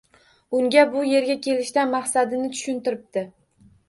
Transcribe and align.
Unga 0.59 0.85
bu 0.93 1.03
yerga 1.09 1.35
kelishdan 1.47 1.91
maqsadini 1.97 2.49
tushuntiribdi 2.55 3.25